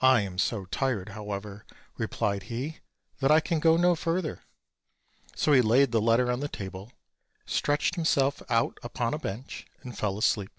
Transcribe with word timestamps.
"I 0.00 0.22
am 0.22 0.38
so 0.38 0.64
tired, 0.64 1.10
however," 1.10 1.66
replied 1.98 2.44
he, 2.44 2.78
"that 3.18 3.30
I 3.30 3.40
can 3.40 3.60
go 3.60 3.76
no 3.76 3.94
further;" 3.94 4.44
so 5.36 5.52
he 5.52 5.60
laid 5.60 5.92
the 5.92 6.00
letter 6.00 6.32
on 6.32 6.40
the 6.40 6.48
table, 6.48 6.92
stretched 7.44 7.94
himself 7.94 8.40
out 8.48 8.78
upon 8.82 9.12
a 9.12 9.18
bench, 9.18 9.66
and 9.82 9.94
fell 9.94 10.16
asleep. 10.16 10.52